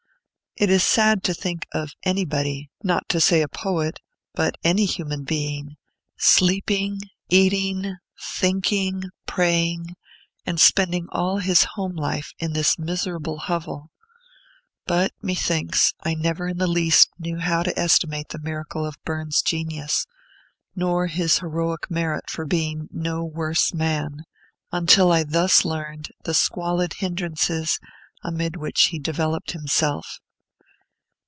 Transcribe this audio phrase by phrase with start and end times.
[0.57, 3.99] It is sad to think of anybody not to say a poet,
[4.35, 5.77] but any human being
[6.19, 7.95] sleeping, eating,
[8.35, 9.95] thinking, praying,
[10.45, 13.91] and spending all his home life in this miserable hovel;
[14.85, 19.41] but, methinks, I never in the least knew how to estimate the miracle of Burns's
[19.41, 20.05] genius,
[20.75, 24.25] nor his heroic merit for being no worse man,
[24.71, 27.79] until I thus learned the squalid hindrances
[28.21, 30.19] amid which he developed himself.